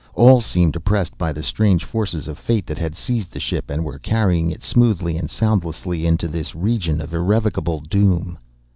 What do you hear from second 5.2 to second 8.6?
soundlessly, into this region of irrevocable doom.